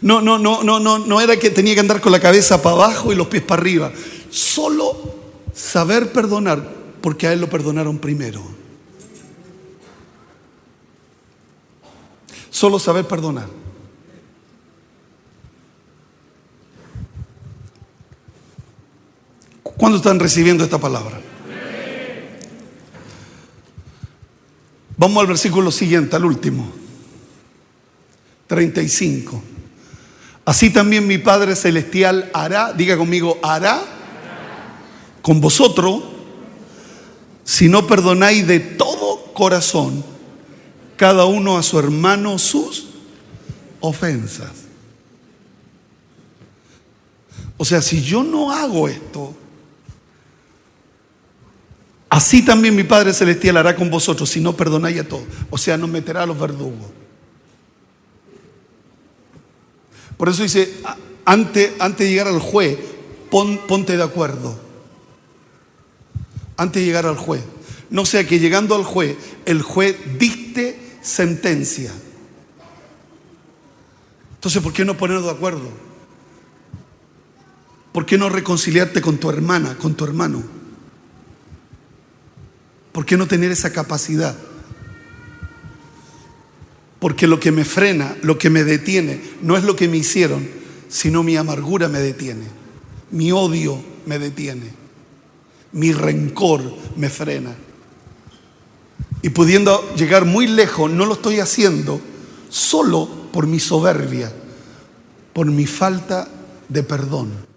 No, 0.00 0.20
no, 0.20 0.38
no, 0.38 0.64
no, 0.64 0.80
no, 0.80 0.98
no 0.98 1.20
era 1.20 1.36
que 1.36 1.50
tenía 1.50 1.74
que 1.74 1.80
andar 1.80 2.00
con 2.00 2.10
la 2.10 2.20
cabeza 2.20 2.60
para 2.60 2.74
abajo 2.74 3.12
y 3.12 3.16
los 3.16 3.28
pies 3.28 3.42
para 3.42 3.62
arriba. 3.62 3.92
Solo 4.30 5.14
saber 5.54 6.10
perdonar, 6.10 6.68
porque 7.00 7.28
a 7.28 7.32
él 7.32 7.40
lo 7.40 7.48
perdonaron 7.48 7.98
primero. 7.98 8.42
Solo 12.50 12.78
saber 12.78 13.06
perdonar. 13.06 13.48
¿Cuándo 19.62 19.98
están 19.98 20.20
recibiendo 20.20 20.62
esta 20.62 20.78
palabra? 20.78 21.20
Vamos 25.02 25.20
al 25.22 25.26
versículo 25.26 25.72
siguiente, 25.72 26.14
al 26.14 26.24
último. 26.24 26.64
35. 28.46 29.42
Así 30.44 30.70
también 30.70 31.08
mi 31.08 31.18
Padre 31.18 31.56
Celestial 31.56 32.30
hará, 32.32 32.72
diga 32.72 32.96
conmigo, 32.96 33.36
hará 33.42 33.82
con 35.20 35.40
vosotros 35.40 36.04
si 37.42 37.68
no 37.68 37.84
perdonáis 37.84 38.46
de 38.46 38.60
todo 38.60 39.24
corazón 39.34 40.04
cada 40.94 41.24
uno 41.24 41.58
a 41.58 41.64
su 41.64 41.80
hermano 41.80 42.38
sus 42.38 42.86
ofensas. 43.80 44.52
O 47.56 47.64
sea, 47.64 47.82
si 47.82 48.04
yo 48.04 48.22
no 48.22 48.52
hago 48.52 48.86
esto, 48.86 49.34
Así 52.22 52.44
también 52.44 52.76
mi 52.76 52.84
Padre 52.84 53.12
Celestial 53.12 53.56
hará 53.56 53.74
con 53.74 53.90
vosotros 53.90 54.30
si 54.30 54.40
no 54.40 54.56
perdonáis 54.56 55.00
a 55.00 55.08
todos. 55.08 55.24
O 55.50 55.58
sea, 55.58 55.76
nos 55.76 55.90
meterá 55.90 56.22
a 56.22 56.26
los 56.26 56.38
verdugos. 56.38 56.88
Por 60.16 60.28
eso 60.28 60.44
dice, 60.44 60.72
antes, 61.24 61.72
antes 61.80 62.06
de 62.06 62.10
llegar 62.12 62.28
al 62.28 62.38
juez, 62.38 62.78
ponte 63.28 63.96
de 63.96 64.02
acuerdo. 64.04 64.56
Antes 66.56 66.82
de 66.82 66.86
llegar 66.86 67.06
al 67.06 67.16
juez. 67.16 67.42
No 67.90 68.04
sea 68.04 68.24
que 68.24 68.38
llegando 68.38 68.76
al 68.76 68.84
juez, 68.84 69.16
el 69.44 69.60
juez 69.60 69.96
diste 70.16 70.78
sentencia. 71.02 71.90
Entonces, 74.36 74.62
¿por 74.62 74.72
qué 74.72 74.84
no 74.84 74.96
ponernos 74.96 75.24
de 75.24 75.32
acuerdo? 75.32 75.68
¿Por 77.90 78.06
qué 78.06 78.16
no 78.16 78.28
reconciliarte 78.28 79.00
con 79.00 79.18
tu 79.18 79.28
hermana, 79.28 79.76
con 79.76 79.96
tu 79.96 80.04
hermano? 80.04 80.61
¿Por 82.92 83.06
qué 83.06 83.16
no 83.16 83.26
tener 83.26 83.50
esa 83.50 83.72
capacidad? 83.72 84.36
Porque 86.98 87.26
lo 87.26 87.40
que 87.40 87.50
me 87.50 87.64
frena, 87.64 88.16
lo 88.22 88.38
que 88.38 88.50
me 88.50 88.64
detiene, 88.64 89.20
no 89.42 89.56
es 89.56 89.64
lo 89.64 89.74
que 89.74 89.88
me 89.88 89.96
hicieron, 89.96 90.48
sino 90.88 91.22
mi 91.22 91.36
amargura 91.36 91.88
me 91.88 91.98
detiene, 91.98 92.44
mi 93.10 93.32
odio 93.32 93.82
me 94.06 94.18
detiene, 94.18 94.70
mi 95.72 95.92
rencor 95.92 96.62
me 96.96 97.08
frena. 97.08 97.54
Y 99.22 99.30
pudiendo 99.30 99.94
llegar 99.94 100.26
muy 100.26 100.46
lejos, 100.46 100.90
no 100.90 101.06
lo 101.06 101.14
estoy 101.14 101.40
haciendo 101.40 102.00
solo 102.50 103.08
por 103.32 103.46
mi 103.46 103.58
soberbia, 103.58 104.32
por 105.32 105.46
mi 105.46 105.66
falta 105.66 106.28
de 106.68 106.82
perdón. 106.82 107.51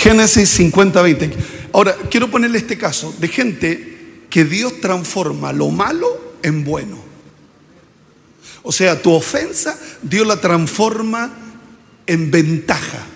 Génesis 0.00 0.48
50, 0.48 1.02
20. 1.02 1.30
Ahora, 1.74 1.94
quiero 2.10 2.30
ponerle 2.30 2.56
este 2.56 2.78
caso 2.78 3.14
de 3.18 3.28
gente 3.28 4.24
que 4.30 4.46
Dios 4.46 4.80
transforma 4.80 5.52
lo 5.52 5.68
malo 5.68 6.06
en 6.42 6.64
bueno. 6.64 6.96
O 8.62 8.72
sea, 8.72 9.02
tu 9.02 9.12
ofensa 9.12 9.78
Dios 10.00 10.26
la 10.26 10.40
transforma 10.40 11.30
en 12.06 12.30
ventaja. 12.30 13.06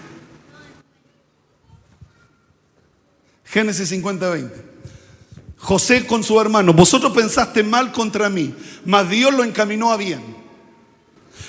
Génesis 3.45 3.89
50, 3.89 4.29
20. 4.29 4.55
José 5.57 6.07
con 6.07 6.23
su 6.23 6.39
hermano, 6.39 6.75
vosotros 6.75 7.15
pensaste 7.15 7.63
mal 7.63 7.93
contra 7.93 8.29
mí, 8.29 8.55
mas 8.85 9.09
Dios 9.09 9.33
lo 9.33 9.43
encaminó 9.43 9.91
a 9.91 9.97
bien. 9.97 10.21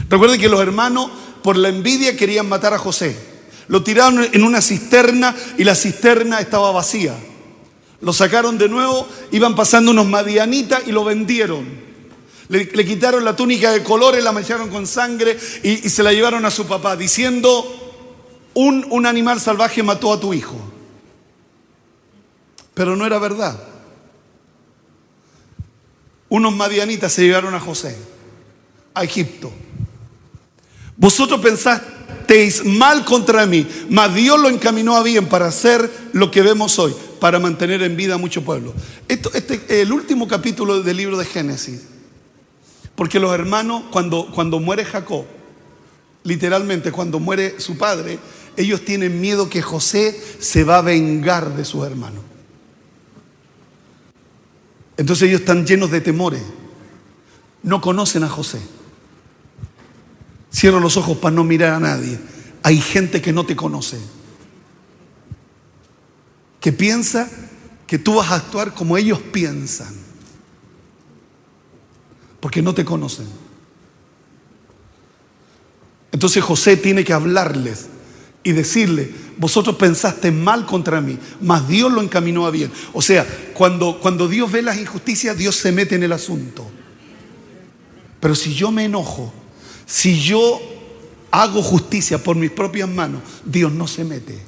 Recuerden 0.08 0.40
que 0.40 0.48
los 0.48 0.62
hermanos 0.62 1.12
por 1.44 1.58
la 1.58 1.68
envidia 1.68 2.16
querían 2.16 2.48
matar 2.48 2.74
a 2.74 2.78
José. 2.78 3.35
Lo 3.68 3.84
tiraron 3.84 4.28
en 4.32 4.44
una 4.44 4.62
cisterna 4.62 5.36
y 5.58 5.64
la 5.64 5.76
cisterna 5.76 6.40
estaba 6.40 6.72
vacía. 6.72 7.16
Lo 8.02 8.14
sacaron 8.14 8.58
de 8.58 8.70
nuevo, 8.70 9.08
iban 9.32 9.56
pasando 9.56 9.92
unos 9.92 10.06
madianitas 10.06 10.88
y 10.88 10.92
lo 10.92 11.04
vendieron. 11.04 11.86
Le, 12.48 12.68
quitaron 12.68 13.26
la 13.26 13.36
túnica 13.36 13.72
de 13.72 13.82
colores, 13.82 14.24
la 14.24 14.32
mancharon 14.32 14.70
con 14.70 14.86
sangre 14.86 15.38
y, 15.64 15.90
se 15.90 16.04
la 16.04 16.14
llevaron 16.14 16.46
a 16.46 16.52
su 16.52 16.68
papá, 16.68 16.96
diciendo, 16.96 17.66
un, 18.54 18.86
un 18.92 19.06
animal 19.08 19.42
salvaje 19.42 19.82
mató 19.82 20.14
a 20.14 20.20
tu 20.20 20.34
hijo. 20.34 20.56
Pero 22.76 22.96
no 22.96 23.06
era 23.06 23.18
verdad. 23.18 23.60
Unos 26.30 26.54
madianitas 26.54 27.14
se 27.14 27.24
llevaron 27.24 27.56
a 27.56 27.60
José, 27.60 27.98
a 28.94 29.04
Egipto. 29.04 29.52
Vosotros 30.98 31.42
pensasteis 32.26 32.66
mal 32.66 33.06
contra 33.06 33.46
mí, 33.46 33.68
mas 33.90 34.14
Dios 34.14 34.40
lo 34.40 34.50
encaminó 34.50 34.96
a 34.96 35.04
bien 35.04 35.28
para 35.28 35.48
hacer 35.48 35.90
lo 36.14 36.32
que 36.32 36.42
vemos 36.42 36.78
hoy, 36.80 36.94
para 37.20 37.40
mantener 37.40 37.82
en 37.84 37.96
vida 37.96 38.16
a 38.16 38.18
mucho 38.18 38.44
pueblo. 38.44 38.74
Esto, 39.08 39.32
este 39.34 39.56
es 39.56 39.82
el 39.82 39.92
último 39.92 40.28
capítulo 40.28 40.82
del 40.82 40.98
libro 40.98 41.18
de 41.18 41.26
Génesis. 41.26 41.84
Porque 42.96 43.20
los 43.20 43.34
hermanos, 43.34 43.84
cuando, 43.92 44.30
cuando 44.34 44.60
muere 44.60 44.86
Jacob, 44.86 45.26
literalmente 46.24 46.92
cuando 46.92 47.20
muere 47.20 47.60
su 47.60 47.78
padre, 47.78 48.20
ellos 48.58 48.86
tienen 48.86 49.20
miedo 49.20 49.50
que 49.50 49.62
José 49.62 50.20
se 50.40 50.64
va 50.64 50.78
a 50.78 50.82
vengar 50.82 51.56
de 51.56 51.66
sus 51.66 51.86
hermanos. 51.86 52.24
Entonces 54.98 55.28
ellos 55.28 55.42
están 55.42 55.66
llenos 55.68 55.92
de 55.92 56.00
temores. 56.00 56.42
No 57.64 57.82
conocen 57.82 58.24
a 58.24 58.30
José. 58.30 58.62
Cierro 60.56 60.80
los 60.80 60.96
ojos 60.96 61.18
para 61.18 61.36
no 61.36 61.44
mirar 61.44 61.74
a 61.74 61.80
nadie. 61.82 62.18
Hay 62.64 62.80
gente 62.80 63.22
que 63.22 63.34
no 63.34 63.46
te 63.46 63.58
conoce. 63.58 64.00
Que 66.62 66.72
piensa 66.72 67.30
que 67.86 68.00
tú 68.00 68.16
vas 68.16 68.32
a 68.32 68.36
actuar 68.36 68.74
como 68.74 68.96
ellos 68.96 69.20
piensan. 69.20 69.94
Porque 72.40 72.62
no 72.62 72.74
te 72.74 72.86
conocen. 72.86 73.28
Entonces 76.14 76.42
José 76.42 76.78
tiene 76.78 77.04
que 77.04 77.12
hablarles 77.12 77.88
y 78.42 78.54
decirle, 78.54 79.12
vosotros 79.38 79.76
pensaste 79.76 80.32
mal 80.32 80.66
contra 80.66 81.02
mí, 81.02 81.20
mas 81.42 81.68
Dios 81.68 81.92
lo 81.92 82.02
encaminó 82.02 82.46
a 82.46 82.52
bien. 82.52 82.72
O 82.94 83.02
sea, 83.02 83.28
cuando, 83.54 84.00
cuando 84.00 84.30
Dios 84.30 84.50
ve 84.50 84.62
las 84.62 84.78
injusticias, 84.78 85.38
Dios 85.38 85.58
se 85.58 85.74
mete 85.74 85.96
en 85.96 86.04
el 86.04 86.14
asunto. 86.14 86.66
Pero 88.22 88.36
si 88.36 88.54
yo 88.54 88.72
me 88.72 88.86
enojo, 88.86 89.34
si 89.86 90.20
yo 90.20 90.60
hago 91.32 91.62
justicia 91.62 92.24
por 92.24 92.36
mis 92.36 92.52
propias 92.52 92.90
manos, 92.90 93.22
Dios 93.44 93.72
no 93.72 93.88
se 93.88 94.04
mete. 94.04 94.40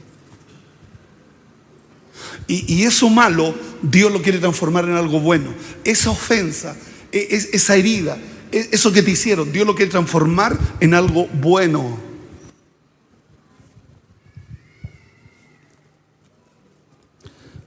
Y, 2.47 2.83
eso 2.83 3.09
malo, 3.09 3.53
Dios 3.81 4.11
lo 4.11 4.21
quiere 4.21 4.39
transformar 4.39 4.85
en 4.85 4.93
algo 4.93 5.19
bueno. 5.19 5.53
Esa 5.83 6.11
ofensa, 6.11 6.77
e, 7.11 7.27
esa 7.51 7.75
herida, 7.75 8.17
e, 8.53 8.69
eso 8.71 8.93
que 8.93 9.03
te 9.03 9.11
hicieron, 9.11 9.51
Dios 9.51 9.67
lo 9.67 9.75
quiere 9.75 9.91
transformar 9.91 10.57
en 10.79 10.93
algo 10.93 11.27
bueno. 11.27 11.99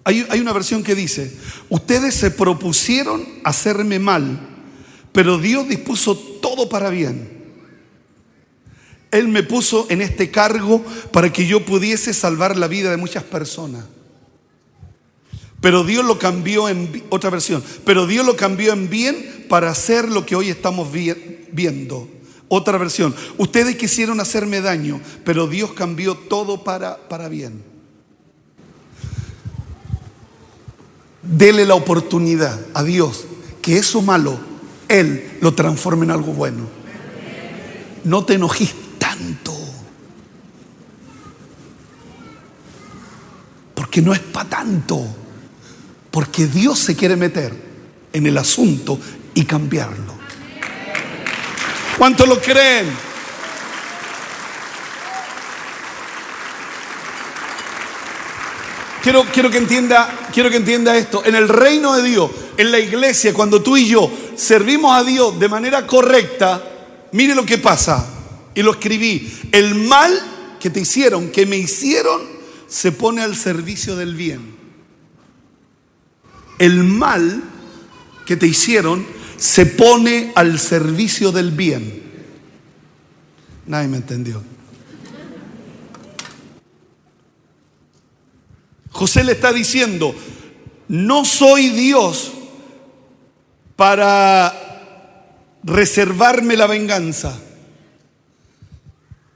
Hay, 0.05 0.27
hay, 0.31 0.41
una 0.41 0.55
versión 0.55 0.83
que 0.83 0.95
dice, 0.95 1.37
ustedes 1.69 2.15
se 2.15 2.31
propusieron 2.31 3.23
hacerme 3.45 3.99
mal, 3.99 4.41
pero 5.13 5.37
Dios 5.37 5.69
dispuso 5.69 6.17
todo 6.17 6.71
para 6.71 6.89
bien. 6.89 7.40
Él 9.11 9.29
me 9.29 9.43
puso 9.43 9.87
en 9.91 10.01
este 10.01 10.31
cargo 10.31 10.85
para 11.13 11.33
que 11.33 11.47
yo 11.47 11.65
pudiese 11.65 12.15
salvar 12.15 12.57
la 12.57 12.69
vida 12.69 12.91
de 12.91 12.97
muchas 12.97 13.25
personas. 13.25 13.85
Pero 15.61 15.85
Dios 15.85 16.05
lo 16.05 16.19
cambió 16.19 16.69
en 16.69 17.05
otra 17.11 17.31
versión, 17.31 17.63
pero 17.85 18.07
Dios 18.07 18.25
lo 18.25 18.37
cambió 18.37 18.73
en 18.73 18.89
bien 18.89 19.47
para 19.49 19.71
hacer 19.71 20.09
lo 20.09 20.25
que 20.25 20.37
hoy 20.37 20.49
estamos 20.49 20.89
viendo. 20.93 22.09
Otra 22.49 22.79
versión, 22.79 23.15
ustedes 23.37 23.77
quisieron 23.77 24.21
hacerme 24.21 24.61
daño, 24.61 25.01
pero 25.25 25.47
Dios 25.47 25.73
cambió 25.73 26.15
todo 26.15 26.65
para, 26.65 26.97
para 27.09 27.29
bien. 27.29 27.63
Dele 31.23 31.67
la 31.67 31.75
oportunidad 31.75 32.59
a 32.75 32.83
Dios 32.83 33.27
que 33.61 33.77
eso 33.77 34.01
malo, 34.01 34.41
Él 34.89 35.31
lo 35.41 35.55
transforme 35.55 36.07
en 36.07 36.11
algo 36.11 36.33
bueno. 36.33 36.67
No 38.03 38.25
te 38.25 38.35
enojiste 38.35 38.80
Porque 43.75 44.03
no 44.03 44.13
es 44.13 44.21
para 44.21 44.49
tanto. 44.49 45.05
Porque 46.11 46.47
Dios 46.47 46.79
se 46.79 46.97
quiere 46.97 47.17
meter 47.17 47.55
en 48.13 48.27
el 48.27 48.39
asunto 48.39 48.99
y 49.35 49.45
cambiarlo. 49.45 50.15
¿Cuántos 51.99 52.29
lo 52.29 52.41
creen? 52.41 53.11
Quiero, 59.03 59.25
quiero, 59.33 59.51
que 59.51 59.59
entienda, 59.59 60.29
quiero 60.33 60.51
que 60.51 60.57
entienda 60.57 60.97
esto. 60.97 61.25
En 61.25 61.35
el 61.35 61.49
reino 61.49 61.97
de 61.97 62.03
Dios, 62.03 62.31
en 62.57 62.71
la 62.71 62.79
iglesia, 62.79 63.33
cuando 63.33 63.63
tú 63.63 63.77
y 63.77 63.89
yo 63.89 64.11
servimos 64.37 64.95
a 64.95 65.05
Dios 65.05 65.39
de 65.39 65.49
manera 65.49 65.87
correcta, 65.87 66.63
mire 67.13 67.35
lo 67.35 67.47
que 67.47 67.59
pasa 67.59 68.20
y 68.55 68.63
lo 68.63 68.73
escribí. 68.73 69.31
El 69.53 69.75
mal 69.75 70.13
que 70.61 70.71
te 70.71 70.81
hicieron, 70.81 71.31
que 71.31 71.47
me 71.47 71.57
hicieron, 71.57 72.21
se 72.69 72.93
pone 72.93 73.23
al 73.23 73.37
servicio 73.37 73.97
del 73.97 74.15
bien. 74.15 74.55
El 76.59 76.85
mal 76.85 77.43
que 78.27 78.37
te 78.37 78.47
hicieron 78.47 79.07
se 79.37 79.67
pone 79.67 80.33
al 80.35 80.59
servicio 80.59 81.33
del 81.33 81.51
bien. 81.51 82.03
Nadie 83.67 83.89
me 83.89 83.97
entendió. 83.97 84.43
José 88.91 89.25
le 89.25 89.33
está 89.33 89.53
diciendo, 89.53 90.15
no 90.89 91.25
soy 91.25 91.71
Dios 91.71 92.33
para 93.77 94.53
reservarme 95.63 96.57
la 96.57 96.67
venganza. 96.67 97.41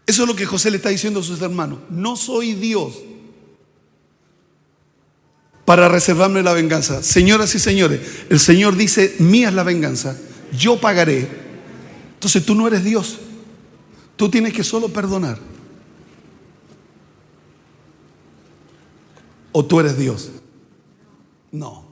Eso 0.07 0.23
es 0.23 0.29
lo 0.29 0.37
que 0.37 0.47
José 0.47 0.71
le 0.71 0.77
está 0.77 0.91
diciendo 0.91 1.21
a 1.21 1.23
sus 1.23 1.41
hermanos. 1.41 1.79
No 1.91 2.17
soy 2.17 2.55
Dios 2.55 2.95
para 5.65 5.89
reservarme 5.89 6.43
la 6.43 6.53
venganza. 6.53 7.03
Señoras 7.03 7.55
y 7.55 7.59
señores, 7.59 8.01
el 8.29 8.39
Señor 8.39 8.77
dice, 8.77 9.17
mía 9.19 9.49
es 9.49 9.55
la 9.55 9.63
venganza, 9.63 10.17
yo 10.57 10.79
pagaré. 10.79 11.29
Entonces 12.15 12.45
tú 12.45 12.55
no 12.55 12.67
eres 12.67 12.85
Dios, 12.85 13.19
tú 14.17 14.29
tienes 14.29 14.53
que 14.53 14.65
solo 14.65 14.89
perdonar. 14.89 15.39
¿O 19.53 19.65
tú 19.65 19.81
eres 19.81 19.97
Dios? 19.97 20.31
No. 21.53 21.84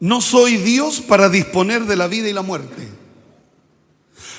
No 0.00 0.20
soy 0.20 0.56
Dios 0.56 1.00
para 1.00 1.28
disponer 1.28 1.84
de 1.84 1.96
la 1.96 2.08
vida 2.08 2.28
y 2.28 2.32
la 2.32 2.42
muerte. 2.42 2.88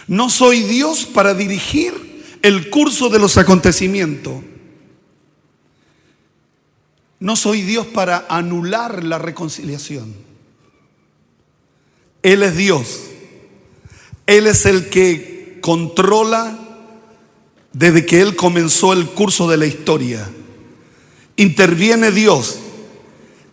No 0.08 0.30
soy 0.30 0.62
Dios 0.62 1.06
para 1.06 1.34
dirigir 1.34 2.38
el 2.42 2.70
curso 2.70 3.10
de 3.10 3.20
los 3.20 3.38
acontecimientos. 3.38 4.44
No 7.20 7.36
soy 7.36 7.62
Dios 7.62 7.88
para 7.88 8.26
anular 8.30 9.04
la 9.04 9.18
reconciliación. 9.18 10.14
Él 12.22 12.44
es 12.44 12.56
Dios. 12.56 13.02
Él 14.28 14.48
es 14.48 14.66
el 14.66 14.90
que 14.90 15.60
controla 15.62 16.60
desde 17.74 18.06
que 18.06 18.22
Él 18.22 18.36
comenzó 18.36 18.94
el 18.94 19.08
curso 19.08 19.50
de 19.50 19.58
la 19.58 19.66
historia. 19.66 20.30
Interviene 21.36 22.12
Dios. 22.12 22.60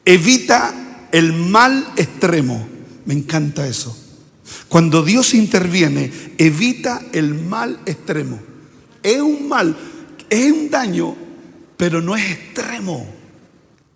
Evita 0.05 0.82
el 1.13 1.33
mal 1.33 1.93
extremo. 1.97 2.67
Me 3.05 3.15
encanta 3.15 3.67
eso. 3.69 3.97
Cuando 4.69 5.05
Dios 5.05 5.35
interviene, 5.35 6.11
evita 6.39 7.03
el 7.13 7.35
mal 7.35 7.79
extremo. 7.87 8.41
Es 9.03 9.21
un 9.21 9.49
mal, 9.49 9.77
es 10.29 10.53
un 10.53 10.71
daño, 10.71 11.17
pero 11.77 12.01
no 12.01 12.17
es 12.17 12.31
extremo. 12.31 13.07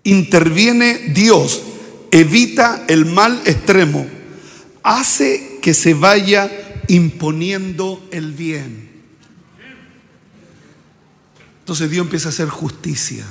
Interviene 0.04 1.12
Dios 1.14 1.62
evita 2.10 2.84
el 2.88 3.04
mal 3.06 3.42
extremo, 3.44 4.06
hace 4.82 5.58
que 5.60 5.74
se 5.74 5.94
vaya 5.94 6.50
imponiendo 6.88 8.06
el 8.10 8.32
bien. 8.32 8.88
Entonces 11.60 11.90
Dios 11.90 12.04
empieza 12.04 12.28
a 12.28 12.30
hacer 12.30 12.48
justicia. 12.48 13.26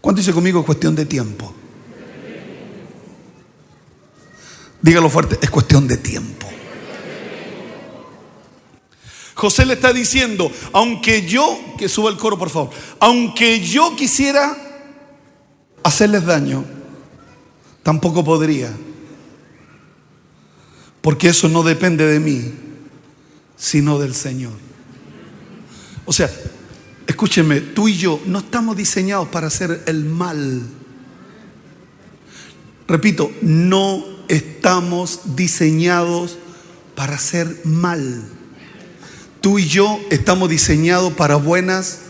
¿Cuánto 0.00 0.20
dice 0.20 0.32
conmigo? 0.32 0.60
Es 0.60 0.66
cuestión 0.66 0.94
de 0.94 1.06
tiempo. 1.06 1.54
Dígalo 4.80 5.10
fuerte, 5.10 5.38
es 5.40 5.50
cuestión 5.50 5.88
de 5.88 5.96
tiempo. 5.96 6.46
José 9.34 9.64
le 9.66 9.74
está 9.74 9.92
diciendo, 9.92 10.50
aunque 10.72 11.26
yo, 11.26 11.58
que 11.78 11.88
suba 11.88 12.10
el 12.10 12.16
coro 12.16 12.38
por 12.38 12.50
favor, 12.50 12.70
aunque 12.98 13.60
yo 13.60 13.94
quisiera 13.94 14.56
hacerles 15.84 16.24
daño, 16.26 16.64
tampoco 17.82 18.24
podría. 18.24 18.72
Porque 21.00 21.28
eso 21.28 21.48
no 21.48 21.62
depende 21.62 22.04
de 22.04 22.18
mí, 22.18 22.52
sino 23.56 23.98
del 23.98 24.14
Señor. 24.14 24.54
O 26.04 26.12
sea, 26.12 26.30
escúcheme, 27.08 27.60
tú 27.60 27.88
y 27.88 27.96
yo 27.96 28.20
no 28.26 28.38
estamos 28.38 28.76
diseñados 28.76 29.26
para 29.28 29.48
hacer 29.48 29.82
el 29.86 30.04
mal. 30.04 30.62
Repito, 32.86 33.32
no 33.42 34.04
estamos 34.28 35.34
diseñados 35.34 36.38
para 36.94 37.16
hacer 37.16 37.62
mal. 37.64 38.24
Tú 39.40 39.58
y 39.58 39.66
yo 39.66 39.98
estamos 40.10 40.48
diseñados 40.48 41.12
para 41.14 41.34
buenas 41.34 42.02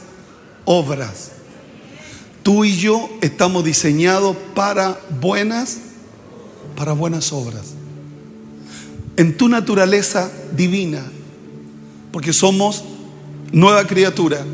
obras. 0.66 1.30
Tú 2.42 2.64
y 2.64 2.76
yo 2.76 3.08
estamos 3.22 3.64
diseñados 3.64 4.36
para 4.54 5.00
buenas 5.20 5.78
para 6.78 6.92
buenas 6.92 7.32
obras. 7.32 7.74
En 9.16 9.36
tu 9.36 9.48
naturaleza 9.48 10.30
divina, 10.56 11.02
porque 12.12 12.32
somos 12.32 12.84
nueva 13.50 13.84
criatura, 13.84 14.46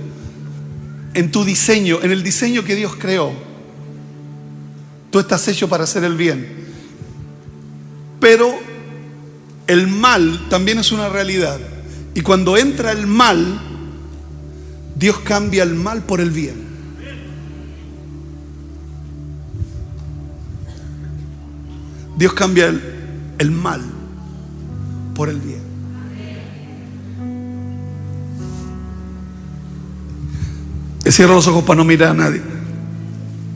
en 1.14 1.31
tu 1.31 1.44
diseño, 1.44 2.00
en 2.03 2.11
el 2.11 2.22
diseño 2.22 2.64
que 2.64 2.74
Dios 2.74 2.96
creó, 2.96 3.33
tú 5.11 5.20
estás 5.20 5.46
hecho 5.48 5.68
para 5.68 5.85
hacer 5.85 6.05
el 6.05 6.16
bien. 6.16 6.64
Pero 8.20 8.53
el 9.66 9.87
mal 9.87 10.48
también 10.50 10.79
es 10.79 10.92
una 10.92 11.09
realidad. 11.09 11.59
Y 12.14 12.20
cuando 12.20 12.57
entra 12.57 12.92
el 12.92 13.07
mal, 13.07 13.61
Dios 14.96 15.18
cambia 15.20 15.62
el 15.62 15.74
mal 15.74 16.03
por 16.03 16.20
el 16.20 16.31
bien. 16.31 16.64
Dios 22.16 22.33
cambia 22.33 22.66
el, 22.66 22.83
el 23.38 23.50
mal 23.50 23.83
por 25.14 25.29
el 25.29 25.40
bien. 25.40 25.73
Cierro 31.11 31.35
los 31.35 31.47
ojos 31.47 31.64
para 31.64 31.77
no 31.77 31.85
mirar 31.85 32.11
a 32.11 32.14
nadie. 32.14 32.43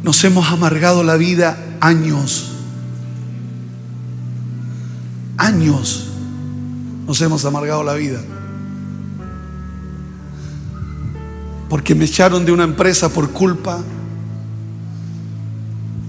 Nos 0.02 0.22
hemos 0.24 0.46
amargado 0.48 1.02
la 1.02 1.16
vida 1.16 1.58
años. 1.80 2.52
Años 5.36 6.08
nos 7.06 7.20
hemos 7.22 7.44
amargado 7.44 7.82
la 7.82 7.94
vida. 7.94 8.20
Porque 11.68 11.94
me 11.94 12.04
echaron 12.04 12.44
de 12.44 12.52
una 12.52 12.64
empresa 12.64 13.08
por 13.08 13.30
culpa 13.30 13.80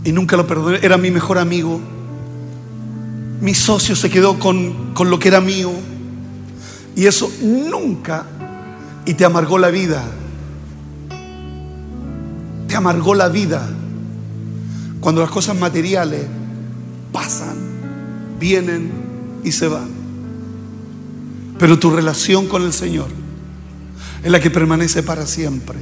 y 0.04 0.12
nunca 0.12 0.36
lo 0.38 0.46
perdoné. 0.46 0.80
Era 0.82 0.98
mi 0.98 1.10
mejor 1.10 1.38
amigo. 1.38 1.80
Mi 3.42 3.54
socio 3.54 3.96
se 3.96 4.10
quedó 4.10 4.40
con, 4.40 4.94
con 4.94 5.10
lo 5.10 5.20
que 5.20 5.30
era 5.30 5.40
mío. 5.42 5.72
Y 6.96 7.06
eso 7.06 7.32
nunca, 7.42 8.26
y 9.06 9.14
te 9.14 9.24
amargó 9.24 9.58
la 9.58 9.70
vida. 9.70 10.04
Te 12.70 12.78
amargó 12.78 13.16
la 13.16 13.28
vida. 13.28 13.68
Cuando 15.02 15.22
las 15.22 15.32
cosas 15.32 15.58
materiales 15.58 16.22
pasan, 17.12 17.58
vienen 18.40 18.92
y 19.44 19.52
se 19.52 19.68
van. 19.68 19.90
Pero 21.58 21.80
tu 21.80 21.90
relación 21.90 22.48
con 22.48 22.64
el 22.64 22.72
Señor 22.72 23.08
es 24.24 24.32
la 24.32 24.40
que 24.40 24.52
permanece 24.52 25.04
para 25.04 25.26
siempre. 25.26 25.80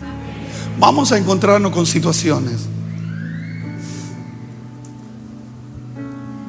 Vamos 0.79 1.11
a 1.11 1.17
encontrarnos 1.17 1.71
con 1.71 1.85
situaciones. 1.85 2.67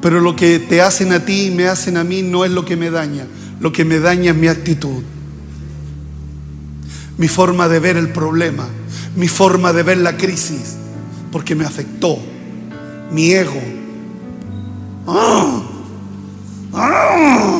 Pero 0.01 0.21
lo 0.21 0.35
que 0.35 0.59
te 0.59 0.81
hacen 0.81 1.11
a 1.11 1.25
ti 1.25 1.47
y 1.47 1.51
me 1.51 1.67
hacen 1.67 1.97
a 1.97 2.03
mí 2.03 2.21
no 2.21 2.45
es 2.45 2.51
lo 2.51 2.63
que 2.63 2.77
me 2.77 2.89
daña. 2.89 3.27
Lo 3.59 3.73
que 3.73 3.83
me 3.83 3.99
daña 3.99 4.31
es 4.31 4.37
mi 4.37 4.47
actitud. 4.47 5.03
Mi 7.19 7.27
forma 7.27 7.67
de 7.67 7.79
ver 7.79 7.97
el 7.97 8.13
problema. 8.13 8.65
Mi 9.17 9.27
forma 9.27 9.73
de 9.73 9.83
ver 9.83 9.97
la 9.97 10.15
crisis. 10.15 10.77
Porque 11.33 11.53
me 11.53 11.65
afectó. 11.65 12.17
Mi 13.11 13.31
ego. 13.31 13.61
¡Ah! 15.05 15.61
¡Ah! 16.73 17.59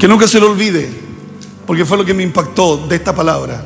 Que 0.00 0.08
nunca 0.08 0.26
se 0.26 0.40
lo 0.40 0.50
olvide, 0.50 1.01
porque 1.66 1.84
fue 1.84 1.96
lo 1.96 2.04
que 2.04 2.14
me 2.14 2.22
impactó 2.22 2.76
de 2.88 2.96
esta 2.96 3.14
palabra. 3.14 3.62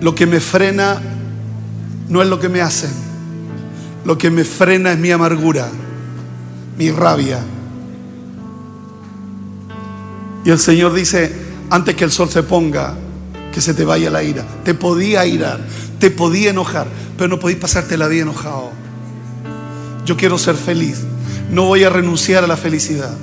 Lo 0.00 0.14
que 0.14 0.26
me 0.26 0.40
frena 0.40 1.00
no 2.08 2.22
es 2.22 2.28
lo 2.28 2.40
que 2.40 2.48
me 2.48 2.60
hacen. 2.60 2.90
Lo 4.04 4.16
que 4.16 4.30
me 4.30 4.44
frena 4.44 4.92
es 4.92 4.98
mi 4.98 5.10
amargura, 5.10 5.68
mi 6.78 6.90
rabia. 6.90 7.40
Y 10.44 10.50
el 10.50 10.58
Señor 10.58 10.94
dice, 10.94 11.32
antes 11.68 11.94
que 11.94 12.04
el 12.04 12.10
sol 12.10 12.30
se 12.30 12.42
ponga, 12.42 12.94
que 13.52 13.60
se 13.60 13.74
te 13.74 13.84
vaya 13.84 14.10
la 14.10 14.22
ira. 14.22 14.44
Te 14.64 14.74
podía 14.74 15.26
irar, 15.26 15.60
te 15.98 16.10
podía 16.10 16.50
enojar, 16.50 16.86
pero 17.18 17.28
no 17.28 17.38
podéis 17.38 17.60
pasarte 17.60 17.98
la 17.98 18.08
vida 18.08 18.22
enojado. 18.22 18.70
Yo 20.06 20.16
quiero 20.16 20.38
ser 20.38 20.56
feliz. 20.56 21.02
No 21.50 21.64
voy 21.64 21.84
a 21.84 21.90
renunciar 21.90 22.44
a 22.44 22.46
la 22.46 22.56
felicidad. 22.56 23.14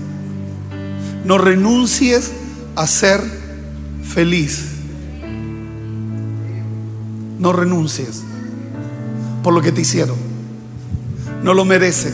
No 1.27 1.37
renuncies 1.37 2.31
a 2.77 2.87
ser 2.87 3.21
feliz. 4.01 4.63
No 7.37 7.51
renuncies 7.51 8.23
por 9.43 9.53
lo 9.53 9.61
que 9.61 9.73
te 9.73 9.81
hicieron. 9.81 10.15
No 11.43 11.53
lo 11.53 11.65
merecen. 11.65 12.13